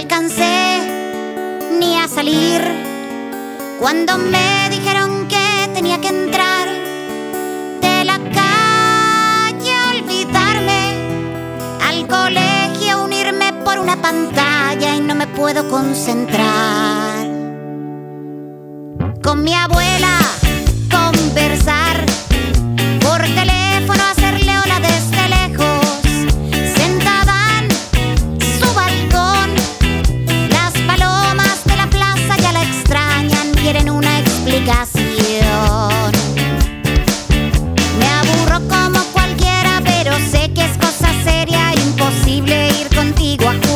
alcancé 0.00 0.80
ni 1.78 1.94
a 1.96 2.08
salir. 2.08 2.62
Cuando 3.78 4.16
me 4.16 4.68
dijeron 4.70 5.28
que 5.28 5.70
tenía 5.74 6.00
que 6.00 6.08
entrar 6.08 6.68
de 7.80 8.04
la 8.04 8.18
calle, 8.40 9.72
olvidarme 9.94 10.82
al 11.86 12.06
colegio, 12.06 13.04
unirme 13.04 13.52
por 13.64 13.78
una 13.78 13.96
pantalla 14.00 14.96
y 14.96 15.00
no 15.00 15.14
me 15.14 15.26
puedo 15.26 15.68
concentrar. 15.68 17.26
Con 19.22 19.44
mi 19.44 19.54
abuela. 19.54 19.89
antigua. 43.30 43.69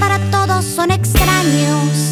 para 0.00 0.18
todos 0.30 0.64
son 0.64 0.90
extraños. 0.90 2.05